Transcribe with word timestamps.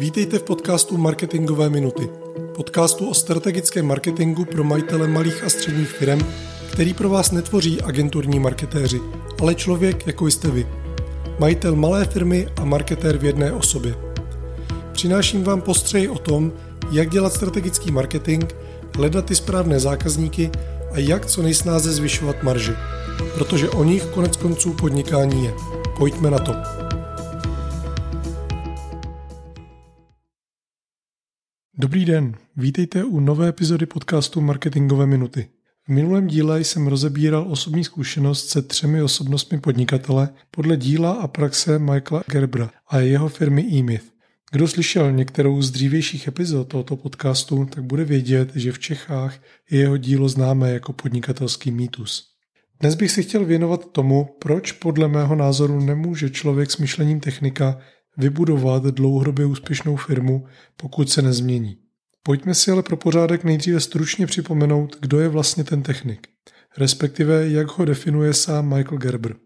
Vítejte 0.00 0.38
v 0.38 0.42
podcastu 0.42 0.96
Marketingové 0.96 1.70
minuty. 1.70 2.08
Podcastu 2.56 3.08
o 3.08 3.14
strategickém 3.14 3.86
marketingu 3.86 4.44
pro 4.44 4.64
majitele 4.64 5.08
malých 5.08 5.44
a 5.44 5.50
středních 5.50 5.88
firm, 5.88 6.20
který 6.72 6.94
pro 6.94 7.08
vás 7.08 7.30
netvoří 7.30 7.80
agenturní 7.80 8.38
marketéři, 8.40 9.00
ale 9.40 9.54
člověk, 9.54 10.06
jako 10.06 10.26
jste 10.26 10.50
vy. 10.50 10.66
Majitel 11.38 11.76
malé 11.76 12.04
firmy 12.04 12.48
a 12.56 12.64
marketér 12.64 13.18
v 13.18 13.24
jedné 13.24 13.52
osobě. 13.52 13.94
Přináším 14.92 15.44
vám 15.44 15.60
postřeji 15.60 16.08
o 16.08 16.18
tom, 16.18 16.52
jak 16.90 17.10
dělat 17.10 17.32
strategický 17.32 17.90
marketing, 17.90 18.44
hledat 18.96 19.24
ty 19.24 19.34
správné 19.34 19.80
zákazníky 19.80 20.50
a 20.92 20.98
jak 20.98 21.26
co 21.26 21.42
nejsnáze 21.42 21.92
zvyšovat 21.92 22.42
marži. 22.42 22.72
Protože 23.34 23.70
o 23.70 23.84
nich 23.84 24.06
konec 24.06 24.36
konců 24.36 24.72
podnikání 24.72 25.44
je. 25.44 25.54
Pojďme 25.98 26.30
na 26.30 26.38
to. 26.38 26.79
Dobrý 31.80 32.04
den, 32.04 32.34
vítejte 32.56 33.04
u 33.04 33.20
nové 33.20 33.48
epizody 33.48 33.86
podcastu 33.86 34.40
Marketingové 34.40 35.06
minuty. 35.06 35.48
V 35.86 35.88
minulém 35.88 36.26
díle 36.26 36.60
jsem 36.60 36.86
rozebíral 36.86 37.46
osobní 37.48 37.84
zkušenost 37.84 38.48
se 38.48 38.62
třemi 38.62 39.02
osobnostmi 39.02 39.60
podnikatele 39.60 40.28
podle 40.50 40.76
díla 40.76 41.12
a 41.12 41.28
praxe 41.28 41.78
Michaela 41.78 42.22
Gerbra 42.30 42.70
a 42.88 42.98
jeho 42.98 43.28
firmy 43.28 43.78
eMyth. 43.78 44.04
Kdo 44.52 44.68
slyšel 44.68 45.12
některou 45.12 45.62
z 45.62 45.70
dřívějších 45.70 46.28
epizod 46.28 46.68
tohoto 46.68 46.96
podcastu, 46.96 47.66
tak 47.74 47.84
bude 47.84 48.04
vědět, 48.04 48.56
že 48.56 48.72
v 48.72 48.78
Čechách 48.78 49.38
je 49.70 49.80
jeho 49.80 49.96
dílo 49.96 50.28
známé 50.28 50.70
jako 50.70 50.92
podnikatelský 50.92 51.70
mýtus. 51.70 52.30
Dnes 52.80 52.94
bych 52.94 53.10
si 53.10 53.22
chtěl 53.22 53.44
věnovat 53.44 53.92
tomu, 53.92 54.36
proč 54.38 54.72
podle 54.72 55.08
mého 55.08 55.34
názoru 55.34 55.80
nemůže 55.80 56.30
člověk 56.30 56.70
s 56.70 56.76
myšlením 56.76 57.20
technika 57.20 57.78
vybudovat 58.16 58.84
dlouhodobě 58.84 59.46
úspěšnou 59.46 59.96
firmu, 59.96 60.46
pokud 60.76 61.10
se 61.10 61.22
nezmění. 61.22 61.78
Pojďme 62.22 62.54
si 62.54 62.70
ale 62.70 62.82
pro 62.82 62.96
pořádek 62.96 63.44
nejdříve 63.44 63.80
stručně 63.80 64.26
připomenout, 64.26 64.96
kdo 65.00 65.20
je 65.20 65.28
vlastně 65.28 65.64
ten 65.64 65.82
technik, 65.82 66.28
respektive 66.78 67.48
jak 67.48 67.68
ho 67.68 67.84
definuje 67.84 68.34
sám 68.34 68.76
Michael 68.76 68.98
Gerber. 68.98 69.36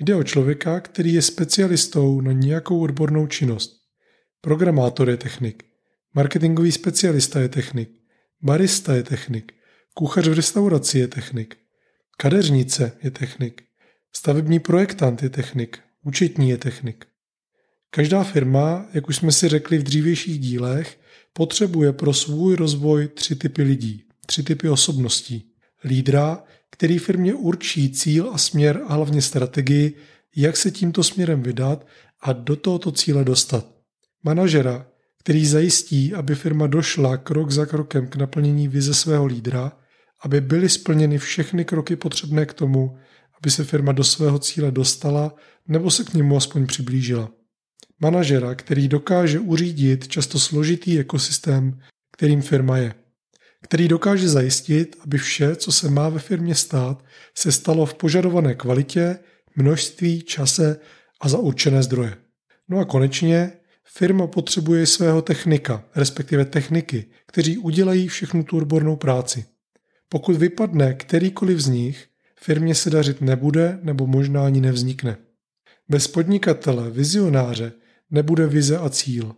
Jde 0.00 0.14
o 0.14 0.22
člověka, 0.22 0.80
který 0.80 1.14
je 1.14 1.22
specialistou 1.22 2.20
na 2.20 2.32
nějakou 2.32 2.80
odbornou 2.80 3.26
činnost. 3.26 3.76
Programátor 4.40 5.10
je 5.10 5.16
technik, 5.16 5.64
marketingový 6.14 6.72
specialista 6.72 7.40
je 7.40 7.48
technik, 7.48 7.90
barista 8.42 8.94
je 8.94 9.02
technik, 9.02 9.52
kuchař 9.94 10.28
v 10.28 10.32
restauraci 10.32 10.98
je 10.98 11.08
technik, 11.08 11.56
kadeřnice 12.16 12.92
je 13.02 13.10
technik, 13.10 13.62
stavební 14.12 14.58
projektant 14.58 15.22
je 15.22 15.30
technik, 15.30 15.78
účetní 16.02 16.50
je 16.50 16.58
technik. 16.58 17.11
Každá 17.94 18.24
firma, 18.24 18.86
jak 18.92 19.08
už 19.08 19.16
jsme 19.16 19.32
si 19.32 19.48
řekli 19.48 19.78
v 19.78 19.82
dřívějších 19.82 20.38
dílech, 20.38 21.00
potřebuje 21.32 21.92
pro 21.92 22.14
svůj 22.14 22.56
rozvoj 22.56 23.08
tři 23.08 23.36
typy 23.36 23.62
lidí, 23.62 24.04
tři 24.26 24.42
typy 24.42 24.68
osobností. 24.68 25.52
Lídra, 25.84 26.44
který 26.70 26.98
firmě 26.98 27.34
určí 27.34 27.90
cíl 27.90 28.30
a 28.32 28.38
směr 28.38 28.80
a 28.86 28.94
hlavně 28.94 29.22
strategii, 29.22 29.94
jak 30.36 30.56
se 30.56 30.70
tímto 30.70 31.04
směrem 31.04 31.42
vydat 31.42 31.86
a 32.20 32.32
do 32.32 32.56
tohoto 32.56 32.92
cíle 32.92 33.24
dostat. 33.24 33.66
Manažera, 34.22 34.86
který 35.18 35.46
zajistí, 35.46 36.14
aby 36.14 36.34
firma 36.34 36.66
došla 36.66 37.16
krok 37.16 37.50
za 37.50 37.66
krokem 37.66 38.06
k 38.06 38.16
naplnění 38.16 38.68
vize 38.68 38.94
svého 38.94 39.26
lídra, 39.26 39.72
aby 40.22 40.40
byly 40.40 40.68
splněny 40.68 41.18
všechny 41.18 41.64
kroky 41.64 41.96
potřebné 41.96 42.46
k 42.46 42.54
tomu, 42.54 42.96
aby 43.40 43.50
se 43.50 43.64
firma 43.64 43.92
do 43.92 44.04
svého 44.04 44.38
cíle 44.38 44.70
dostala 44.70 45.34
nebo 45.68 45.90
se 45.90 46.04
k 46.04 46.14
němu 46.14 46.36
aspoň 46.36 46.66
přiblížila 46.66 47.30
manažera, 48.02 48.54
který 48.54 48.88
dokáže 48.88 49.40
uřídit 49.40 50.08
často 50.08 50.38
složitý 50.38 50.98
ekosystém, 50.98 51.80
kterým 52.12 52.42
firma 52.42 52.76
je. 52.76 52.94
Který 53.62 53.88
dokáže 53.88 54.28
zajistit, 54.28 54.96
aby 55.04 55.18
vše, 55.18 55.56
co 55.56 55.72
se 55.72 55.90
má 55.90 56.08
ve 56.08 56.18
firmě 56.18 56.54
stát, 56.54 57.04
se 57.34 57.52
stalo 57.52 57.86
v 57.86 57.94
požadované 57.94 58.54
kvalitě, 58.54 59.18
množství, 59.56 60.22
čase 60.22 60.76
a 61.20 61.28
za 61.28 61.38
určené 61.38 61.82
zdroje. 61.82 62.16
No 62.68 62.78
a 62.78 62.84
konečně 62.84 63.52
firma 63.84 64.26
potřebuje 64.26 64.86
svého 64.86 65.22
technika, 65.22 65.84
respektive 65.96 66.44
techniky, 66.44 67.04
kteří 67.26 67.58
udělají 67.58 68.08
všechnu 68.08 68.42
tu 68.42 68.56
odbornou 68.56 68.96
práci. 68.96 69.44
Pokud 70.08 70.36
vypadne 70.36 70.94
kterýkoliv 70.94 71.60
z 71.60 71.66
nich, 71.66 72.06
firmě 72.40 72.74
se 72.74 72.90
dařit 72.90 73.20
nebude 73.20 73.78
nebo 73.82 74.06
možná 74.06 74.46
ani 74.46 74.60
nevznikne. 74.60 75.16
Bez 75.88 76.08
podnikatele, 76.08 76.90
vizionáře, 76.90 77.72
nebude 78.12 78.46
vize 78.46 78.78
a 78.78 78.88
cíl. 78.88 79.34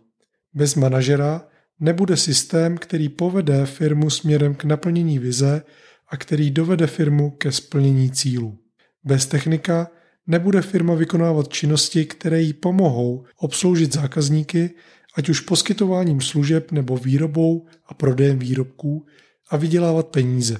Bez 0.53 0.75
manažera 0.75 1.47
nebude 1.79 2.17
systém, 2.17 2.77
který 2.77 3.09
povede 3.09 3.65
firmu 3.65 4.09
směrem 4.09 4.55
k 4.55 4.63
naplnění 4.63 5.19
vize 5.19 5.63
a 6.09 6.17
který 6.17 6.51
dovede 6.51 6.87
firmu 6.87 7.31
ke 7.31 7.51
splnění 7.51 8.11
cílů. 8.11 8.57
Bez 9.03 9.25
technika 9.25 9.87
nebude 10.27 10.61
firma 10.61 10.93
vykonávat 10.93 11.53
činnosti, 11.53 12.05
které 12.05 12.41
jí 12.41 12.53
pomohou 12.53 13.25
obsloužit 13.37 13.93
zákazníky, 13.93 14.69
ať 15.15 15.29
už 15.29 15.39
poskytováním 15.39 16.21
služeb 16.21 16.71
nebo 16.71 16.97
výrobou 16.97 17.65
a 17.85 17.93
prodejem 17.93 18.39
výrobků 18.39 19.05
a 19.49 19.57
vydělávat 19.57 20.07
peníze. 20.07 20.57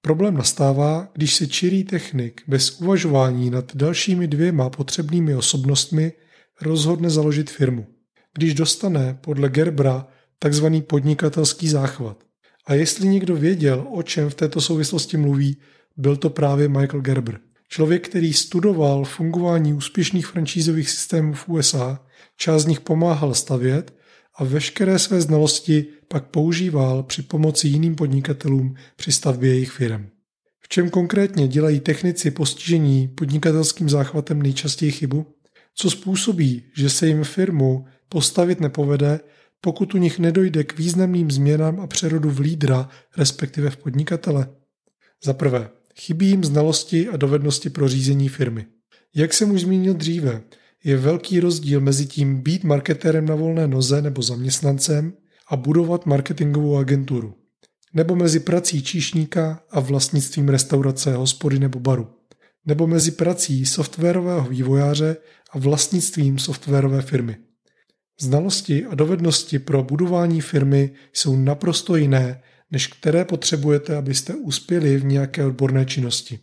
Problém 0.00 0.34
nastává, 0.34 1.08
když 1.12 1.34
se 1.34 1.46
čirý 1.46 1.84
technik 1.84 2.42
bez 2.46 2.80
uvažování 2.80 3.50
nad 3.50 3.76
dalšími 3.76 4.28
dvěma 4.28 4.70
potřebnými 4.70 5.34
osobnostmi 5.34 6.12
rozhodne 6.62 7.10
založit 7.10 7.50
firmu, 7.50 7.86
když 8.34 8.54
dostane 8.54 9.18
podle 9.20 9.48
Gerbra 9.48 10.06
takzvaný 10.38 10.82
podnikatelský 10.82 11.68
záchvat. 11.68 12.24
A 12.66 12.74
jestli 12.74 13.08
někdo 13.08 13.36
věděl, 13.36 13.86
o 13.90 14.02
čem 14.02 14.30
v 14.30 14.34
této 14.34 14.60
souvislosti 14.60 15.16
mluví, 15.16 15.56
byl 15.96 16.16
to 16.16 16.30
právě 16.30 16.68
Michael 16.68 17.00
Gerber. 17.00 17.40
Člověk, 17.68 18.08
který 18.08 18.32
studoval 18.32 19.04
fungování 19.04 19.74
úspěšných 19.74 20.26
franšízových 20.26 20.90
systémů 20.90 21.34
v 21.34 21.48
USA, 21.48 22.00
část 22.36 22.62
z 22.62 22.66
nich 22.66 22.80
pomáhal 22.80 23.34
stavět 23.34 23.94
a 24.34 24.44
veškeré 24.44 24.98
své 24.98 25.20
znalosti 25.20 25.86
pak 26.08 26.24
používal 26.26 27.02
při 27.02 27.22
pomoci 27.22 27.68
jiným 27.68 27.94
podnikatelům 27.94 28.74
při 28.96 29.12
stavbě 29.12 29.50
jejich 29.50 29.70
firm. 29.70 30.06
V 30.60 30.68
čem 30.68 30.90
konkrétně 30.90 31.48
dělají 31.48 31.80
technici 31.80 32.30
postižení 32.30 33.08
podnikatelským 33.08 33.88
záchvatem 33.88 34.42
nejčastěji 34.42 34.92
chybu? 34.92 35.26
Co 35.74 35.90
způsobí, 35.90 36.62
že 36.76 36.90
se 36.90 37.06
jim 37.06 37.24
firmu 37.24 37.84
postavit 38.08 38.60
nepovede, 38.60 39.20
pokud 39.60 39.94
u 39.94 39.98
nich 39.98 40.18
nedojde 40.18 40.64
k 40.64 40.78
významným 40.78 41.30
změnám 41.30 41.80
a 41.80 41.86
přerodu 41.86 42.30
v 42.30 42.40
lídra, 42.40 42.88
respektive 43.16 43.70
v 43.70 43.76
podnikatele? 43.76 44.48
Za 45.24 45.32
prvé, 45.32 45.70
chybí 45.96 46.28
jim 46.28 46.44
znalosti 46.44 47.08
a 47.08 47.16
dovednosti 47.16 47.70
pro 47.70 47.88
řízení 47.88 48.28
firmy. 48.28 48.66
Jak 49.14 49.34
jsem 49.34 49.50
už 49.50 49.60
zmínil 49.60 49.94
dříve, 49.94 50.42
je 50.84 50.96
velký 50.96 51.40
rozdíl 51.40 51.80
mezi 51.80 52.06
tím 52.06 52.42
být 52.42 52.64
marketérem 52.64 53.26
na 53.26 53.34
volné 53.34 53.66
noze 53.66 54.02
nebo 54.02 54.22
zaměstnancem 54.22 55.12
a 55.48 55.56
budovat 55.56 56.06
marketingovou 56.06 56.76
agenturu. 56.76 57.34
Nebo 57.94 58.16
mezi 58.16 58.40
prací 58.40 58.82
číšníka 58.82 59.62
a 59.70 59.80
vlastnictvím 59.80 60.48
restaurace, 60.48 61.14
hospody 61.14 61.58
nebo 61.58 61.80
baru 61.80 62.08
nebo 62.66 62.86
mezi 62.86 63.10
prací 63.10 63.66
softwarového 63.66 64.48
vývojáře 64.48 65.16
a 65.50 65.58
vlastnictvím 65.58 66.38
softwarové 66.38 67.02
firmy. 67.02 67.36
Znalosti 68.20 68.84
a 68.86 68.94
dovednosti 68.94 69.58
pro 69.58 69.82
budování 69.82 70.40
firmy 70.40 70.90
jsou 71.12 71.36
naprosto 71.36 71.96
jiné, 71.96 72.42
než 72.70 72.86
které 72.86 73.24
potřebujete, 73.24 73.96
abyste 73.96 74.34
uspěli 74.34 74.96
v 74.96 75.04
nějaké 75.04 75.44
odborné 75.44 75.86
činnosti. 75.86 76.38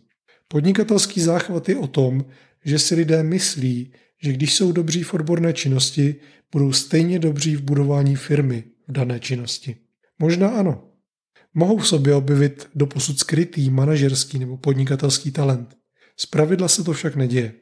Podnikatelský 0.48 1.20
záchvat 1.20 1.68
je 1.68 1.76
o 1.76 1.86
tom, 1.86 2.24
že 2.64 2.78
si 2.78 2.94
lidé 2.94 3.22
myslí, 3.22 3.92
že 4.22 4.32
když 4.32 4.54
jsou 4.54 4.72
dobří 4.72 5.02
v 5.02 5.14
odborné 5.14 5.52
činnosti, 5.52 6.16
budou 6.52 6.72
stejně 6.72 7.18
dobří 7.18 7.56
v 7.56 7.62
budování 7.62 8.16
firmy 8.16 8.64
v 8.88 8.92
dané 8.92 9.20
činnosti. 9.20 9.76
Možná 10.18 10.48
ano. 10.48 10.84
Mohou 11.54 11.78
v 11.78 11.88
sobě 11.88 12.14
objevit 12.14 12.68
doposud 12.74 13.18
skrytý 13.18 13.70
manažerský 13.70 14.38
nebo 14.38 14.56
podnikatelský 14.56 15.30
talent. 15.30 15.79
Zpravidla 16.22 16.68
se 16.68 16.84
to 16.84 16.92
však 16.92 17.16
neděje. 17.16 17.52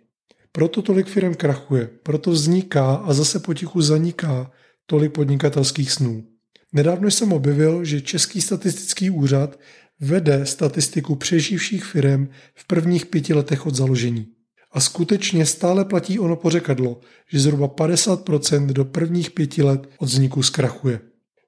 Proto 0.53 0.83
tolik 0.83 1.07
firm 1.07 1.35
krachuje, 1.35 1.91
proto 2.03 2.31
vzniká 2.31 2.95
a 2.95 3.13
zase 3.13 3.39
potichu 3.39 3.83
zaniká 3.83 4.51
tolik 4.87 5.13
podnikatelských 5.13 5.93
snů. 5.93 6.25
Nedávno 6.73 7.11
jsem 7.11 7.33
objevil, 7.33 7.85
že 7.85 8.01
Český 8.01 8.41
statistický 8.41 9.11
úřad 9.11 9.59
vede 10.01 10.47
statistiku 10.47 11.15
přeživších 11.15 11.85
firm 11.85 12.29
v 12.55 12.67
prvních 12.67 13.07
pěti 13.07 13.35
letech 13.35 13.67
od 13.67 13.75
založení. 13.75 14.27
A 14.73 14.81
skutečně 14.81 15.47
stále 15.47 15.85
platí 15.85 16.19
ono 16.19 16.37
pořekadlo, 16.37 17.01
že 17.33 17.41
zhruba 17.41 17.69
50% 17.69 18.67
do 18.67 18.85
prvních 18.85 19.31
pěti 19.31 19.63
let 19.63 19.89
od 19.99 20.09
vzniku 20.09 20.43
zkrachuje. 20.43 21.01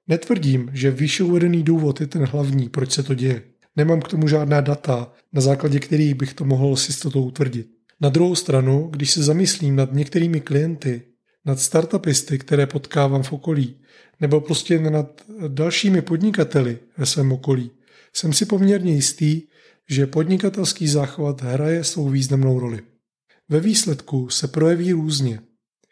Netvrdím, 0.07 0.69
že 0.73 0.91
výše 0.91 1.23
uvedený 1.23 1.63
důvod 1.63 2.01
je 2.01 2.07
ten 2.07 2.25
hlavní, 2.25 2.69
proč 2.69 2.91
se 2.91 3.03
to 3.03 3.13
děje. 3.13 3.50
Nemám 3.75 4.01
k 4.01 4.07
tomu 4.07 4.27
žádná 4.27 4.61
data, 4.61 5.13
na 5.33 5.41
základě 5.41 5.79
kterých 5.79 6.15
bych 6.15 6.33
to 6.33 6.45
mohl 6.45 6.75
s 6.75 6.87
jistotou 6.87 7.23
utvrdit. 7.23 7.67
Na 8.01 8.09
druhou 8.09 8.35
stranu, 8.35 8.87
když 8.87 9.11
se 9.11 9.23
zamyslím 9.23 9.75
nad 9.75 9.93
některými 9.93 10.41
klienty, 10.41 11.01
nad 11.45 11.59
startupisty, 11.59 12.37
které 12.37 12.67
potkávám 12.67 13.23
v 13.23 13.33
okolí, 13.33 13.75
nebo 14.19 14.41
prostě 14.41 14.79
nad 14.79 15.21
dalšími 15.47 16.01
podnikateli 16.01 16.79
ve 16.97 17.05
svém 17.05 17.31
okolí, 17.31 17.71
jsem 18.13 18.33
si 18.33 18.45
poměrně 18.45 18.93
jistý, 18.93 19.41
že 19.89 20.07
podnikatelský 20.07 20.87
záchvat 20.87 21.41
hraje 21.41 21.83
svou 21.83 22.09
významnou 22.09 22.59
roli. 22.59 22.79
Ve 23.49 23.59
výsledku 23.59 24.29
se 24.29 24.47
projeví 24.47 24.91
různě. 24.91 25.39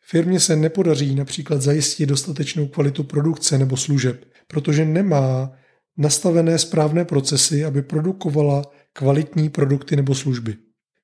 Firmě 0.02 0.40
se 0.40 0.56
nepodaří 0.56 1.16
například 1.16 1.62
zajistit 1.62 2.06
dostatečnou 2.06 2.68
kvalitu 2.68 3.04
produkce 3.04 3.58
nebo 3.58 3.78
služeb, 3.78 4.26
protože 4.48 4.86
nemá 4.86 5.52
nastavené 6.00 6.58
správné 6.60 7.06
procesy, 7.06 7.66
aby 7.66 7.82
produkovala 7.82 8.62
kvalitní 8.94 9.50
produkty 9.50 9.96
nebo 9.96 10.16
služby. 10.16 10.56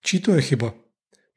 Čí 0.03 0.19
to 0.19 0.35
je 0.35 0.41
chyba? 0.41 0.73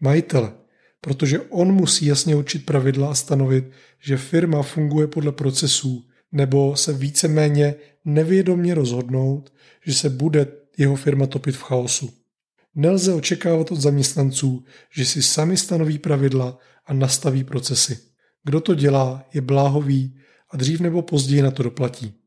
Majitele, 0.00 0.52
protože 1.00 1.40
on 1.40 1.72
musí 1.72 2.06
jasně 2.06 2.36
určit 2.36 2.66
pravidla 2.66 3.10
a 3.10 3.14
stanovit, 3.14 3.64
že 4.00 4.16
firma 4.16 4.62
funguje 4.62 5.06
podle 5.06 5.32
procesů, 5.32 6.04
nebo 6.32 6.76
se 6.76 6.92
víceméně 6.92 7.74
nevědomně 8.04 8.74
rozhodnout, 8.74 9.52
že 9.86 9.94
se 9.94 10.10
bude 10.10 10.46
jeho 10.78 10.96
firma 10.96 11.26
topit 11.26 11.56
v 11.56 11.62
chaosu. 11.62 12.10
Nelze 12.74 13.14
očekávat 13.14 13.72
od 13.72 13.80
zaměstnanců, 13.80 14.64
že 14.94 15.04
si 15.04 15.22
sami 15.22 15.56
stanoví 15.56 15.98
pravidla 15.98 16.58
a 16.86 16.92
nastaví 16.92 17.44
procesy. 17.44 17.98
Kdo 18.44 18.60
to 18.60 18.74
dělá, 18.74 19.24
je 19.34 19.40
bláhový 19.40 20.18
a 20.50 20.56
dřív 20.56 20.80
nebo 20.80 21.02
později 21.02 21.42
na 21.42 21.50
to 21.50 21.62
doplatí. 21.62 22.17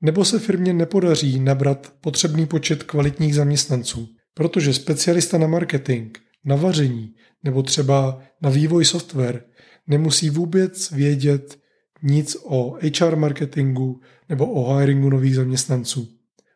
Nebo 0.00 0.24
se 0.24 0.38
firmě 0.38 0.72
nepodaří 0.72 1.40
nabrat 1.40 1.94
potřebný 2.00 2.46
počet 2.46 2.82
kvalitních 2.82 3.34
zaměstnanců, 3.34 4.08
protože 4.34 4.74
specialista 4.74 5.38
na 5.38 5.46
marketing, 5.46 6.16
na 6.44 6.56
vaření 6.56 7.14
nebo 7.44 7.62
třeba 7.62 8.22
na 8.42 8.50
vývoj 8.50 8.84
software 8.84 9.44
nemusí 9.86 10.30
vůbec 10.30 10.90
vědět 10.90 11.58
nic 12.02 12.36
o 12.44 12.78
HR 13.00 13.16
marketingu 13.16 14.00
nebo 14.28 14.46
o 14.46 14.76
hiringu 14.76 15.10
nových 15.10 15.34
zaměstnanců. 15.34 16.08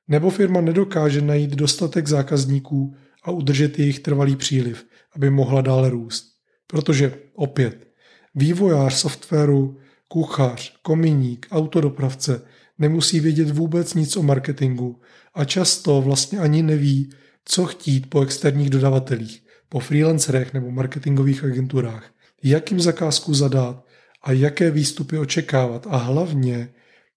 Nebo 0.09 0.31
firma 0.31 0.61
nedokáže 0.61 1.21
najít 1.21 1.51
dostatek 1.51 2.09
zákazníků 2.09 2.95
a 3.23 3.31
udržet 3.31 3.79
jejich 3.79 4.01
trvalý 4.01 4.37
příliv, 4.37 4.87
aby 5.17 5.31
mohla 5.31 5.61
dále 5.61 5.91
růst. 5.91 6.27
Protože 6.67 7.15
opět, 7.35 7.89
vývojář 8.35 8.95
softwaru, 8.95 9.79
kuchař, 10.09 10.77
kominík, 10.83 11.47
autodopravce 11.51 12.43
nemusí 12.81 13.21
vědět 13.21 13.51
vůbec 13.51 13.95
nic 13.95 14.17
o 14.17 14.23
marketingu 14.23 15.01
a 15.35 15.45
často 15.45 16.03
vlastně 16.03 16.39
ani 16.39 16.63
neví, 16.63 17.11
co 17.45 17.67
chtít 17.67 18.11
po 18.11 18.23
externích 18.23 18.71
dodavatelích, 18.71 19.43
po 19.69 19.81
freelancerech 19.81 20.55
nebo 20.55 20.71
marketingových 20.71 21.45
agenturách, 21.45 22.11
jak 22.43 22.71
jim 22.71 22.81
zakázku 22.81 23.35
zadat 23.35 23.87
a 24.23 24.33
jaké 24.33 24.71
výstupy 24.71 25.19
očekávat 25.19 25.87
a 25.91 25.97
hlavně 25.97 26.69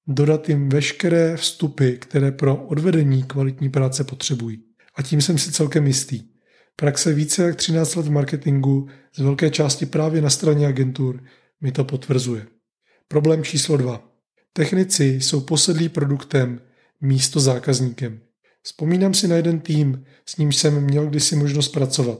dodat 0.07 0.49
jim 0.49 0.69
veškeré 0.69 1.37
vstupy, 1.37 1.91
které 1.91 2.31
pro 2.31 2.55
odvedení 2.55 3.23
kvalitní 3.23 3.69
práce 3.69 4.03
potřebují. 4.03 4.63
A 4.95 5.01
tím 5.01 5.21
jsem 5.21 5.37
si 5.37 5.51
celkem 5.51 5.87
jistý. 5.87 6.23
Praxe 6.75 7.13
více 7.13 7.43
jak 7.43 7.55
13 7.55 7.95
let 7.95 8.05
v 8.05 8.11
marketingu, 8.11 8.87
z 9.15 9.19
velké 9.19 9.49
části 9.49 9.85
právě 9.85 10.21
na 10.21 10.29
straně 10.29 10.67
agentur, 10.67 11.23
mi 11.61 11.71
to 11.71 11.83
potvrzuje. 11.83 12.45
Problém 13.07 13.43
číslo 13.43 13.77
2. 13.77 14.12
Technici 14.55 15.05
jsou 15.05 15.41
posedlí 15.41 15.89
produktem 15.89 16.61
místo 17.01 17.39
zákazníkem. 17.39 18.19
Vzpomínám 18.63 19.13
si 19.13 19.27
na 19.27 19.35
jeden 19.35 19.59
tým, 19.59 20.05
s 20.25 20.37
ním 20.37 20.51
jsem 20.51 20.83
měl 20.83 21.07
kdysi 21.07 21.35
možnost 21.35 21.69
pracovat. 21.69 22.19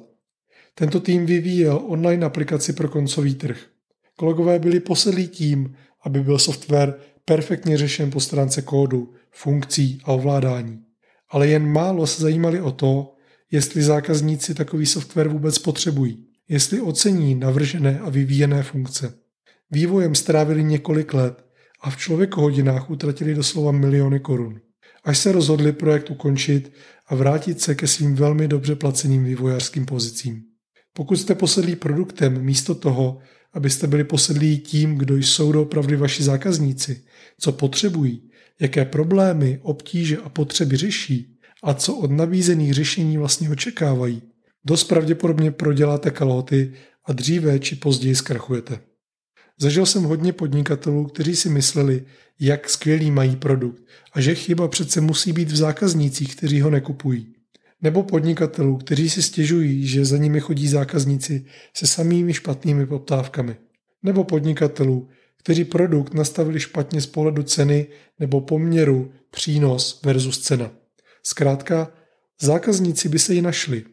Tento 0.75 0.99
tým 0.99 1.25
vyvíjel 1.25 1.81
online 1.87 2.25
aplikaci 2.25 2.73
pro 2.73 2.89
koncový 2.89 3.35
trh. 3.35 3.57
Kolegové 4.15 4.59
byli 4.59 4.79
posedlí 4.79 5.27
tím, 5.27 5.75
aby 6.01 6.21
byl 6.21 6.39
software 6.39 6.95
perfektně 7.25 7.77
řešen 7.77 8.11
po 8.11 8.19
stránce 8.19 8.61
kódu, 8.61 9.13
funkcí 9.31 9.99
a 10.03 10.07
ovládání. 10.11 10.79
Ale 11.29 11.47
jen 11.47 11.71
málo 11.71 12.07
se 12.07 12.21
zajímali 12.21 12.61
o 12.61 12.71
to, 12.71 13.15
jestli 13.51 13.83
zákazníci 13.83 14.53
takový 14.55 14.85
software 14.85 15.29
vůbec 15.29 15.59
potřebují, 15.59 16.25
jestli 16.49 16.81
ocení 16.81 17.35
navržené 17.35 17.99
a 17.99 18.09
vyvíjené 18.09 18.63
funkce. 18.63 19.13
Vývojem 19.71 20.15
strávili 20.15 20.63
několik 20.63 21.13
let 21.13 21.52
a 21.83 21.89
v 21.89 21.97
člověkohodinách 21.97 22.89
utratili 22.89 23.35
doslova 23.35 23.71
miliony 23.71 24.19
korun. 24.19 24.59
Až 25.03 25.17
se 25.17 25.31
rozhodli 25.31 25.71
projekt 25.71 26.09
ukončit 26.09 26.71
a 27.07 27.15
vrátit 27.15 27.61
se 27.61 27.75
ke 27.75 27.87
svým 27.87 28.15
velmi 28.15 28.47
dobře 28.47 28.75
placeným 28.75 29.23
vývojářským 29.23 29.85
pozicím. 29.85 30.41
Pokud 30.93 31.15
jste 31.15 31.35
posedlí 31.35 31.75
produktem 31.75 32.41
místo 32.41 32.75
toho, 32.75 33.19
abyste 33.53 33.87
byli 33.87 34.03
posedlí 34.03 34.59
tím, 34.59 34.95
kdo 34.95 35.15
jsou 35.15 35.51
doopravdy 35.51 35.95
vaši 35.95 36.23
zákazníci, 36.23 37.03
co 37.39 37.51
potřebují, 37.51 38.29
jaké 38.59 38.85
problémy, 38.85 39.59
obtíže 39.61 40.17
a 40.17 40.29
potřeby 40.29 40.77
řeší 40.77 41.37
a 41.63 41.73
co 41.73 41.95
od 41.95 42.11
nabízených 42.11 42.73
řešení 42.73 43.17
vlastně 43.17 43.49
očekávají, 43.49 44.21
dost 44.65 44.83
pravděpodobně 44.83 45.51
proděláte 45.51 46.11
kalhoty 46.11 46.73
a 47.05 47.13
dříve 47.13 47.59
či 47.59 47.75
později 47.75 48.15
zkrachujete. 48.15 48.92
Zažil 49.59 49.85
jsem 49.85 50.03
hodně 50.03 50.33
podnikatelů, 50.33 51.05
kteří 51.05 51.35
si 51.35 51.49
mysleli, 51.49 52.05
jak 52.39 52.69
skvělý 52.69 53.11
mají 53.11 53.35
produkt 53.35 53.83
a 54.13 54.21
že 54.21 54.35
chyba 54.35 54.67
přece 54.67 55.01
musí 55.01 55.33
být 55.33 55.51
v 55.51 55.55
zákaznících, 55.55 56.35
kteří 56.35 56.61
ho 56.61 56.69
nekupují. 56.69 57.35
Nebo 57.81 58.03
podnikatelů, 58.03 58.77
kteří 58.77 59.09
si 59.09 59.21
stěžují, 59.21 59.87
že 59.87 60.05
za 60.05 60.17
nimi 60.17 60.39
chodí 60.39 60.67
zákazníci 60.67 61.45
se 61.73 61.87
samými 61.87 62.33
špatnými 62.33 62.85
poptávkami. 62.85 63.55
Nebo 64.03 64.23
podnikatelů, 64.23 65.09
kteří 65.37 65.65
produkt 65.65 66.13
nastavili 66.13 66.59
špatně 66.59 67.01
z 67.01 67.05
pohledu 67.05 67.43
ceny 67.43 67.87
nebo 68.19 68.41
poměru 68.41 69.11
přínos 69.31 70.01
versus 70.03 70.39
cena. 70.39 70.71
Zkrátka, 71.23 71.91
zákazníci 72.41 73.09
by 73.09 73.19
se 73.19 73.33
ji 73.33 73.41
našli, 73.41 73.83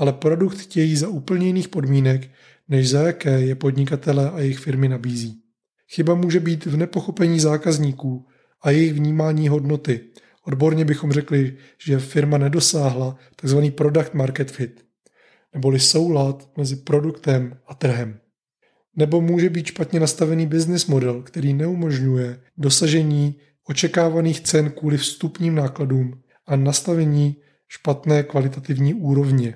ale 0.00 0.12
produkt 0.12 0.58
chtějí 0.58 0.96
za 0.96 1.08
úplně 1.08 1.46
jiných 1.46 1.68
podmínek, 1.68 2.30
než 2.68 2.90
za 2.90 3.02
jaké 3.02 3.40
je 3.40 3.54
podnikatele 3.54 4.30
a 4.30 4.40
jejich 4.40 4.58
firmy 4.58 4.88
nabízí. 4.88 5.42
Chyba 5.88 6.14
může 6.14 6.40
být 6.40 6.66
v 6.66 6.76
nepochopení 6.76 7.40
zákazníků 7.40 8.26
a 8.62 8.70
jejich 8.70 8.92
vnímání 8.92 9.48
hodnoty. 9.48 10.00
Odborně 10.46 10.84
bychom 10.84 11.12
řekli, 11.12 11.56
že 11.84 11.98
firma 11.98 12.38
nedosáhla 12.38 13.16
tzv. 13.36 13.58
product 13.70 14.14
market 14.14 14.50
fit, 14.50 14.84
neboli 15.54 15.80
soulad 15.80 16.50
mezi 16.56 16.76
produktem 16.76 17.56
a 17.66 17.74
trhem. 17.74 18.18
Nebo 18.96 19.20
může 19.20 19.50
být 19.50 19.66
špatně 19.66 20.00
nastavený 20.00 20.46
business 20.46 20.86
model, 20.86 21.22
který 21.22 21.54
neumožňuje 21.54 22.40
dosažení 22.58 23.34
očekávaných 23.68 24.40
cen 24.40 24.70
kvůli 24.70 24.96
vstupním 24.96 25.54
nákladům 25.54 26.20
a 26.46 26.56
nastavení 26.56 27.36
špatné 27.68 28.22
kvalitativní 28.22 28.94
úrovně. 28.94 29.54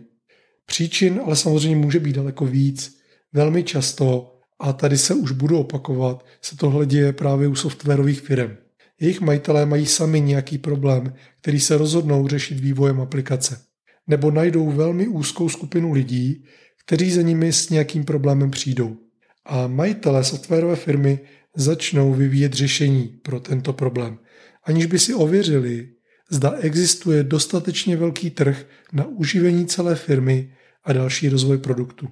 Příčin 0.66 1.20
ale 1.24 1.36
samozřejmě 1.36 1.76
může 1.76 2.00
být 2.00 2.16
daleko 2.16 2.46
víc. 2.46 2.98
Velmi 3.32 3.62
často, 3.62 4.38
a 4.60 4.72
tady 4.72 4.98
se 4.98 5.14
už 5.14 5.30
budu 5.30 5.58
opakovat, 5.58 6.26
se 6.42 6.56
tohle 6.56 6.86
děje 6.86 7.12
právě 7.12 7.48
u 7.48 7.54
softwarových 7.54 8.20
firm. 8.20 8.56
Jejich 9.00 9.20
majitelé 9.20 9.66
mají 9.66 9.86
sami 9.86 10.20
nějaký 10.20 10.58
problém, 10.58 11.14
který 11.40 11.60
se 11.60 11.78
rozhodnou 11.78 12.28
řešit 12.28 12.60
vývojem 12.60 13.00
aplikace. 13.00 13.60
Nebo 14.06 14.30
najdou 14.30 14.70
velmi 14.70 15.06
úzkou 15.06 15.48
skupinu 15.48 15.92
lidí, 15.92 16.44
kteří 16.84 17.10
za 17.10 17.22
nimi 17.22 17.52
s 17.52 17.70
nějakým 17.70 18.04
problémem 18.04 18.50
přijdou. 18.50 18.96
A 19.44 19.66
majitelé 19.66 20.24
softwarové 20.24 20.76
firmy 20.76 21.18
začnou 21.56 22.14
vyvíjet 22.14 22.52
řešení 22.52 23.20
pro 23.22 23.40
tento 23.40 23.72
problém, 23.72 24.18
aniž 24.64 24.86
by 24.86 24.98
si 24.98 25.14
ověřili, 25.14 25.88
zda 26.30 26.50
existuje 26.50 27.24
dostatečně 27.24 27.96
velký 27.96 28.30
trh 28.30 28.66
na 28.92 29.06
uživení 29.06 29.66
celé 29.66 29.96
firmy 29.96 30.52
a 30.84 30.92
další 30.92 31.28
rozvoj 31.28 31.58
produktu 31.58 32.08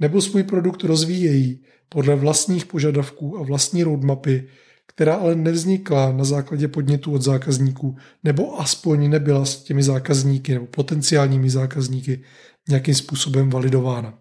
nebo 0.00 0.22
svůj 0.22 0.42
produkt 0.42 0.84
rozvíjejí 0.84 1.64
podle 1.88 2.16
vlastních 2.16 2.66
požadavků 2.66 3.38
a 3.38 3.42
vlastní 3.42 3.82
roadmapy, 3.82 4.48
která 4.86 5.14
ale 5.14 5.34
nevznikla 5.34 6.12
na 6.12 6.24
základě 6.24 6.68
podnětů 6.68 7.12
od 7.12 7.22
zákazníků, 7.22 7.96
nebo 8.24 8.60
aspoň 8.60 9.10
nebyla 9.10 9.44
s 9.44 9.62
těmi 9.62 9.82
zákazníky 9.82 10.54
nebo 10.54 10.66
potenciálními 10.66 11.50
zákazníky 11.50 12.22
nějakým 12.68 12.94
způsobem 12.94 13.50
validována. 13.50 14.18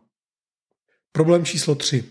Problém 1.11 1.45
číslo 1.45 1.75
3. 1.75 2.03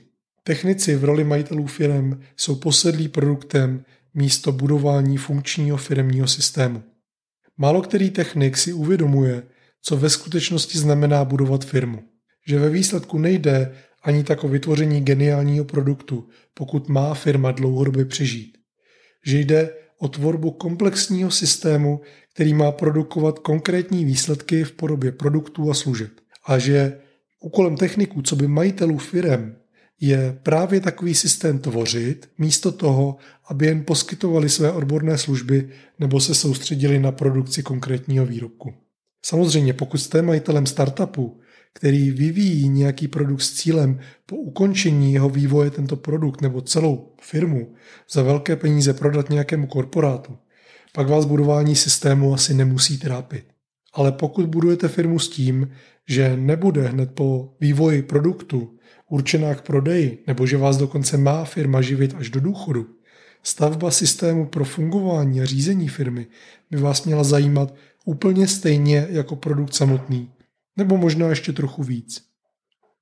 Technici 0.45 0.97
v 0.97 1.05
roli 1.05 1.25
majitelů 1.25 1.67
firm 1.67 2.21
jsou 2.37 2.55
posedlí 2.55 3.09
produktem 3.09 3.85
místo 4.15 4.53
budování 4.53 5.17
funkčního 5.17 5.77
firmního 5.77 6.29
systému. 6.29 6.83
Málo 7.59 7.83
který 7.83 8.11
technik 8.11 8.57
si 8.57 8.73
uvědomuje, 8.73 9.43
co 9.83 9.97
ve 9.97 10.11
skutečnosti 10.11 10.79
znamená 10.79 11.25
budovat 11.25 11.65
firmu 11.65 12.03
že 12.47 12.59
ve 12.59 12.71
výsledku 12.71 13.19
nejde 13.19 13.75
ani 14.03 14.25
tak 14.25 14.45
o 14.45 14.49
vytvoření 14.49 15.01
geniálního 15.01 15.65
produktu, 15.65 16.29
pokud 16.55 16.89
má 16.89 17.15
firma 17.15 17.53
dlouhodobě 17.53 18.05
přežít. 18.05 18.59
Že 19.27 19.39
jde 19.39 19.75
o 19.99 20.09
tvorbu 20.09 20.51
komplexního 20.51 21.31
systému, 21.31 22.01
který 22.35 22.55
má 22.55 22.73
produkovat 22.73 23.39
konkrétní 23.39 24.05
výsledky 24.05 24.65
v 24.65 24.73
podobě 24.73 25.13
produktů 25.13 25.71
a 25.71 25.75
služeb. 25.75 26.11
A 26.47 26.59
že 26.59 27.01
úkolem 27.41 27.77
techniků, 27.77 28.23
co 28.23 28.37
by 28.37 28.49
majitelů 28.49 28.99
firem, 28.99 29.57
je 30.03 30.39
právě 30.43 30.81
takový 30.81 31.15
systém 31.15 31.59
tvořit, 31.59 32.31
místo 32.39 32.73
toho, 32.73 33.17
aby 33.49 33.67
jen 33.67 33.85
poskytovali 33.85 34.49
své 34.49 34.73
odborné 34.73 35.19
služby 35.19 35.69
nebo 35.99 36.21
se 36.21 36.35
soustředili 36.35 36.99
na 36.99 37.13
produkci 37.13 37.63
konkrétního 37.63 38.27
výrobku. 38.27 38.75
Samozřejmě, 39.25 39.73
pokud 39.73 39.99
jste 39.99 40.23
majitelem 40.23 40.67
startupu, 40.67 41.41
který 41.75 42.11
vyvíjí 42.11 42.69
nějaký 42.69 43.09
produkt 43.09 43.41
s 43.41 43.53
cílem 43.53 44.01
po 44.27 44.37
ukončení 44.37 45.13
jeho 45.13 45.29
vývoje 45.29 45.71
tento 45.71 45.97
produkt 45.97 46.41
nebo 46.41 46.61
celou 46.61 47.15
firmu 47.21 47.75
za 48.11 48.23
velké 48.23 48.57
peníze 48.57 48.95
prodat 48.95 49.31
nějakému 49.31 49.67
korporátu, 49.67 50.39
pak 50.93 51.09
vás 51.09 51.25
budování 51.25 51.77
systému 51.77 52.35
asi 52.35 52.55
nemusí 52.55 52.99
trápit. 52.99 53.52
Ale 53.93 54.13
pokud 54.13 54.47
budujete 54.47 54.89
firmu 54.89 55.19
s 55.19 55.29
tím, 55.29 55.71
že 56.09 56.37
nebude 56.37 56.89
hned 56.89 57.15
po 57.15 57.55
vývoji 57.61 58.03
produktu 58.03 58.79
určená 59.09 59.55
k 59.55 59.63
prodeji, 59.63 60.25
nebo 60.27 60.47
že 60.47 60.57
vás 60.57 60.77
dokonce 60.77 61.17
má 61.17 61.45
firma 61.45 61.83
živit 61.83 62.15
až 62.19 62.31
do 62.31 62.41
důchodu, 62.41 62.87
stavba 63.43 63.91
systému 63.91 64.47
pro 64.47 64.65
fungování 64.65 65.41
a 65.41 65.45
řízení 65.45 65.89
firmy 65.89 66.27
by 66.71 66.77
vás 66.77 67.05
měla 67.05 67.25
zajímat 67.25 67.75
úplně 68.05 68.49
stejně 68.49 69.07
jako 69.11 69.37
produkt 69.37 69.75
samotný, 69.75 70.31
nebo 70.77 70.97
možná 70.97 71.29
ještě 71.29 71.53
trochu 71.53 71.83
víc. 71.83 72.23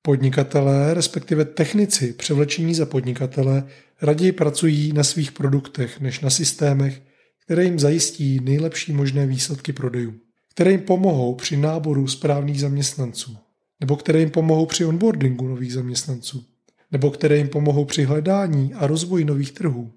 Podnikatelé, 0.02 0.94
respektive 0.94 1.44
technici 1.44 2.12
převlečení 2.12 2.74
za 2.74 2.86
podnikatele, 2.86 3.64
raději 4.02 4.32
pracují 4.32 4.92
na 4.92 5.04
svých 5.04 5.32
produktech 5.32 6.00
než 6.00 6.20
na 6.20 6.30
systémech, 6.30 7.02
které 7.44 7.64
jim 7.64 7.78
zajistí 7.78 8.40
nejlepší 8.40 8.92
možné 8.92 9.26
výsledky 9.26 9.72
prodejů, 9.72 10.14
které 10.50 10.70
jim 10.70 10.80
pomohou 10.80 11.34
při 11.34 11.56
náboru 11.56 12.08
správných 12.08 12.60
zaměstnanců, 12.60 13.36
nebo 13.80 13.96
které 13.96 14.20
jim 14.20 14.30
pomohou 14.30 14.66
při 14.66 14.84
onboardingu 14.84 15.48
nových 15.48 15.72
zaměstnanců, 15.72 16.44
nebo 16.92 17.10
které 17.10 17.36
jim 17.36 17.48
pomohou 17.48 17.84
při 17.84 18.04
hledání 18.04 18.74
a 18.74 18.86
rozvoji 18.86 19.24
nových 19.24 19.52
trhů, 19.52 19.92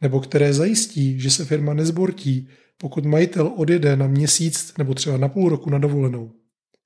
nebo 0.00 0.20
které 0.20 0.54
zajistí, 0.54 1.20
že 1.20 1.30
se 1.30 1.44
firma 1.44 1.74
nezbortí, 1.74 2.48
pokud 2.78 3.04
majitel 3.04 3.52
odjede 3.56 3.96
na 3.96 4.06
měsíc 4.06 4.72
nebo 4.78 4.94
třeba 4.94 5.16
na 5.16 5.28
půl 5.28 5.48
roku 5.48 5.70
na 5.70 5.78
dovolenou. 5.78 6.32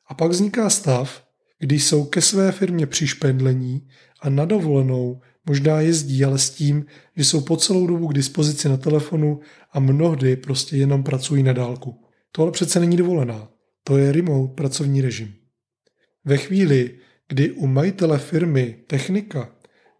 A 0.07 0.14
pak 0.14 0.31
vzniká 0.31 0.71
stav, 0.71 1.25
kdy 1.59 1.81
jsou 1.81 2.04
ke 2.04 2.21
své 2.21 2.52
firmě 2.52 2.87
přišpendlení 2.87 3.88
a 4.21 4.31
na 4.31 4.45
dovolenou 4.45 5.21
možná 5.47 5.81
jezdí, 5.81 6.25
ale 6.25 6.38
s 6.38 6.50
tím, 6.50 6.87
že 7.16 7.25
jsou 7.25 7.40
po 7.40 7.57
celou 7.57 7.87
dobu 7.87 8.09
k 8.09 8.14
dispozici 8.14 8.69
na 8.69 8.76
telefonu 8.76 9.40
a 9.73 9.81
mnohdy 9.81 10.37
prostě 10.37 10.76
jenom 10.76 11.02
pracují 11.02 11.42
na 11.42 11.52
dálku. 11.52 12.01
To 12.32 12.42
ale 12.42 12.52
přece 12.52 12.80
není 12.80 12.96
dovolená. 12.96 13.48
To 13.84 13.98
je 13.98 14.12
remote 14.12 14.54
pracovní 14.54 15.00
režim. 15.00 15.34
Ve 16.24 16.36
chvíli, 16.36 16.98
kdy 17.28 17.50
u 17.50 17.66
majitele 17.66 18.18
firmy 18.18 18.76
technika 18.86 19.50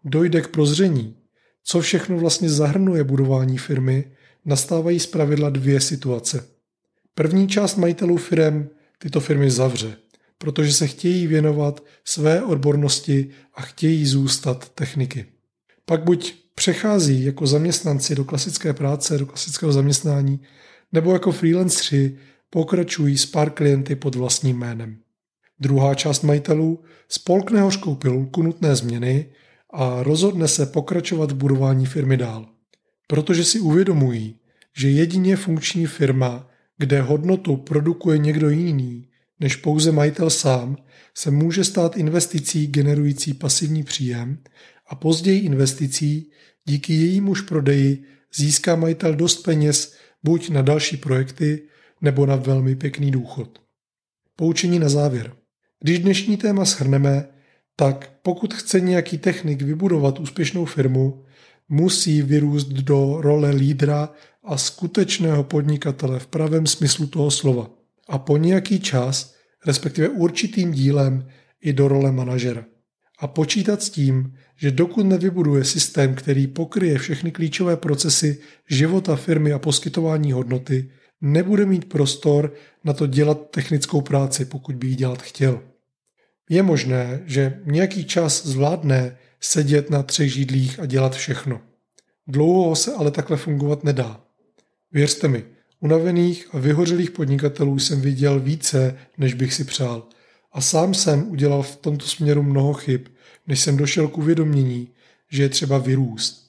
dojde 0.03 0.41
k 0.41 0.47
prozření, 0.47 1.15
co 1.63 1.81
všechno 1.81 2.17
vlastně 2.17 2.49
zahrnuje 2.49 3.03
budování 3.03 3.57
firmy, 3.57 4.11
nastávají 4.45 4.99
zpravidla 4.99 5.49
dvě 5.49 5.81
situace. 5.81 6.47
První 7.15 7.47
část 7.47 7.75
majitelů 7.75 8.17
firm 8.17 8.67
tyto 8.97 9.19
firmy 9.19 9.51
zavře, 9.51 9.97
protože 10.37 10.73
se 10.73 10.87
chtějí 10.87 11.27
věnovat 11.27 11.83
své 12.05 12.43
odbornosti 12.43 13.29
a 13.53 13.61
chtějí 13.61 14.05
zůstat 14.05 14.69
techniky. 14.69 15.25
Pak 15.85 16.03
buď 16.03 16.35
přechází 16.55 17.25
jako 17.25 17.47
zaměstnanci 17.47 18.15
do 18.15 18.25
klasické 18.25 18.73
práce, 18.73 19.17
do 19.17 19.25
klasického 19.25 19.71
zaměstnání, 19.71 20.39
nebo 20.93 21.13
jako 21.13 21.31
freelanceri 21.31 22.17
pokračují 22.49 23.17
s 23.17 23.25
pár 23.25 23.49
klienty 23.49 23.95
pod 23.95 24.15
vlastním 24.15 24.57
jménem. 24.57 24.97
Druhá 25.59 25.95
část 25.95 26.23
majitelů 26.23 26.83
spolkne 27.09 27.61
hořkou 27.61 27.95
pilulku 27.95 28.41
nutné 28.41 28.75
změny 28.75 29.25
a 29.73 30.03
rozhodne 30.03 30.47
se 30.47 30.65
pokračovat 30.65 31.31
v 31.31 31.35
budování 31.35 31.85
firmy 31.85 32.17
dál. 32.17 32.45
Protože 33.07 33.43
si 33.43 33.59
uvědomují, 33.59 34.35
že 34.77 34.89
jedině 34.89 35.35
funkční 35.35 35.85
firma, 35.85 36.49
kde 36.77 37.01
hodnotu 37.01 37.57
produkuje 37.57 38.17
někdo 38.17 38.49
jiný 38.49 39.07
než 39.39 39.55
pouze 39.55 39.91
majitel 39.91 40.29
sám, 40.29 40.77
se 41.15 41.31
může 41.31 41.63
stát 41.63 41.97
investicí 41.97 42.67
generující 42.67 43.33
pasivní 43.33 43.83
příjem 43.83 44.37
a 44.87 44.95
později 44.95 45.39
investicí, 45.39 46.31
díky 46.65 46.93
jejímuž 46.93 47.41
prodeji 47.41 48.03
získá 48.35 48.75
majitel 48.75 49.15
dost 49.15 49.43
peněz 49.43 49.95
buď 50.23 50.49
na 50.49 50.61
další 50.61 50.97
projekty, 50.97 51.61
nebo 52.01 52.25
na 52.25 52.35
velmi 52.35 52.75
pěkný 52.75 53.11
důchod. 53.11 53.61
Poučení 54.35 54.79
na 54.79 54.89
závěr. 54.89 55.33
Když 55.79 55.99
dnešní 55.99 56.37
téma 56.37 56.65
shrneme, 56.65 57.27
tak 57.75 58.11
pokud 58.21 58.53
chce 58.53 58.79
nějaký 58.81 59.17
technik 59.17 59.61
vybudovat 59.61 60.19
úspěšnou 60.19 60.65
firmu, 60.65 61.23
musí 61.69 62.21
vyrůst 62.21 62.67
do 62.67 63.21
role 63.21 63.49
lídra 63.49 64.09
a 64.43 64.57
skutečného 64.57 65.43
podnikatele 65.43 66.19
v 66.19 66.27
pravém 66.27 66.67
smyslu 66.67 67.07
toho 67.07 67.31
slova. 67.31 67.69
A 68.09 68.17
po 68.17 68.37
nějaký 68.37 68.79
čas, 68.79 69.35
respektive 69.65 70.09
určitým 70.09 70.71
dílem, 70.71 71.27
i 71.61 71.73
do 71.73 71.87
role 71.87 72.11
manažera. 72.11 72.65
A 73.23 73.27
počítat 73.27 73.83
s 73.83 73.89
tím, 73.89 74.33
že 74.55 74.71
dokud 74.71 75.03
nevybuduje 75.03 75.63
systém, 75.63 76.15
který 76.15 76.47
pokryje 76.47 76.97
všechny 76.97 77.31
klíčové 77.31 77.77
procesy 77.77 78.37
života 78.69 79.15
firmy 79.15 79.53
a 79.53 79.59
poskytování 79.59 80.31
hodnoty, 80.31 80.91
nebude 81.21 81.65
mít 81.65 81.89
prostor 81.89 82.53
na 82.83 82.93
to 82.93 83.07
dělat 83.07 83.49
technickou 83.49 84.01
práci, 84.01 84.45
pokud 84.45 84.75
by 84.75 84.87
ji 84.87 84.95
dělat 84.95 85.21
chtěl. 85.21 85.61
Je 86.49 86.63
možné, 86.63 87.23
že 87.25 87.59
nějaký 87.65 88.05
čas 88.05 88.45
zvládne 88.45 89.17
sedět 89.41 89.89
na 89.89 90.03
třech 90.03 90.33
židlích 90.33 90.79
a 90.79 90.85
dělat 90.85 91.15
všechno. 91.15 91.61
Dlouho 92.27 92.75
se 92.75 92.93
ale 92.93 93.11
takhle 93.11 93.37
fungovat 93.37 93.83
nedá. 93.83 94.21
Věřte 94.91 95.27
mi, 95.27 95.43
unavených 95.79 96.47
a 96.51 96.59
vyhořelých 96.59 97.11
podnikatelů 97.11 97.79
jsem 97.79 98.01
viděl 98.01 98.39
více, 98.39 98.97
než 99.17 99.33
bych 99.33 99.53
si 99.53 99.63
přál. 99.63 100.07
A 100.51 100.61
sám 100.61 100.93
jsem 100.93 101.27
udělal 101.27 101.63
v 101.63 101.75
tomto 101.75 102.05
směru 102.05 102.43
mnoho 102.43 102.73
chyb, 102.73 103.01
než 103.47 103.59
jsem 103.59 103.77
došel 103.77 104.07
k 104.07 104.17
uvědomění, 104.17 104.87
že 105.29 105.43
je 105.43 105.49
třeba 105.49 105.77
vyrůst. 105.77 106.43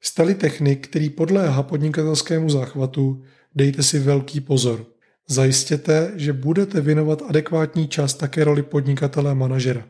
Stali 0.00 0.34
technik, 0.34 0.88
který 0.88 1.10
podléhá 1.10 1.62
podnikatelskému 1.62 2.50
záchvatu, 2.50 3.22
dejte 3.54 3.82
si 3.82 3.98
velký 3.98 4.40
pozor. 4.40 4.86
Zajistěte, 5.28 6.12
že 6.16 6.32
budete 6.32 6.80
věnovat 6.80 7.22
adekvátní 7.28 7.88
čas 7.88 8.14
také 8.14 8.44
roli 8.44 8.62
podnikatele 8.62 9.30
a 9.30 9.34
manažera. 9.34 9.88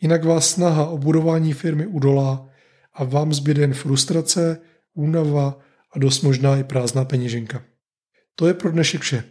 Jinak 0.00 0.24
vás 0.24 0.50
snaha 0.50 0.86
o 0.86 0.98
budování 0.98 1.52
firmy 1.52 1.86
udolá 1.86 2.48
a 2.94 3.04
vám 3.04 3.34
zbyde 3.34 3.62
jen 3.62 3.74
frustrace, 3.74 4.58
únava 4.94 5.58
a 5.92 5.98
dost 5.98 6.22
možná 6.22 6.56
i 6.56 6.64
prázdná 6.64 7.04
peněženka. 7.04 7.62
To 8.34 8.46
je 8.46 8.54
pro 8.54 8.70
dnešek 8.70 9.00
vše. 9.00 9.24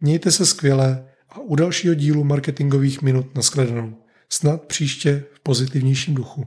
Mějte 0.00 0.30
se 0.30 0.46
skvěle 0.46 1.08
a 1.28 1.38
u 1.38 1.56
dalšího 1.56 1.94
dílu 1.94 2.24
marketingových 2.24 3.02
minut 3.02 3.34
nashledanou. 3.34 4.05
Snad 4.32 4.62
příště 4.62 5.24
v 5.34 5.40
pozitivnějším 5.40 6.14
duchu. 6.14 6.46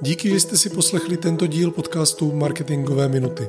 Díky, 0.00 0.30
že 0.30 0.40
jste 0.40 0.56
si 0.56 0.70
poslechli 0.70 1.16
tento 1.16 1.46
díl 1.46 1.70
podcastu 1.70 2.32
Marketingové 2.32 3.08
minuty. 3.08 3.48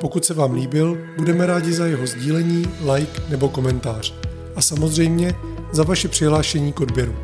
Pokud 0.00 0.24
se 0.24 0.34
vám 0.34 0.54
líbil, 0.54 0.98
budeme 1.16 1.46
rádi 1.46 1.72
za 1.72 1.86
jeho 1.86 2.06
sdílení, 2.06 2.66
like 2.92 3.22
nebo 3.28 3.48
komentář. 3.48 4.14
A 4.56 4.62
samozřejmě 4.62 5.34
za 5.72 5.82
vaše 5.82 6.08
přihlášení 6.08 6.72
k 6.72 6.80
odběru. 6.80 7.16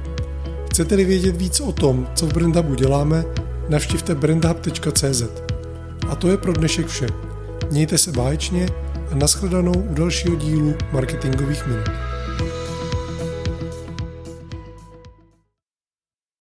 Chcete-li 0.71 1.05
vědět 1.05 1.37
víc 1.37 1.61
o 1.61 1.73
tom, 1.73 2.09
co 2.15 2.27
v 2.27 2.33
Brandhubu 2.33 2.75
děláme, 2.75 3.25
navštivte 3.69 4.15
brandhub.cz. 4.15 5.23
A 6.09 6.17
to 6.17 6.29
je 6.29 6.37
pro 6.37 6.53
dnešek 6.53 6.87
vše. 6.87 7.07
Mějte 7.71 7.99
se 7.99 8.13
báječně 8.13 8.69
a 9.13 9.15
nashledanou 9.15 9.75
u 9.75 9.95
dalšího 9.95 10.37
dílu 10.37 10.75
marketingových 10.93 11.67
minut. 11.67 12.18